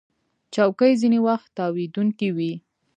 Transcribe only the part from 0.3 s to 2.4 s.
چوکۍ ځینې وخت تاوېدونکې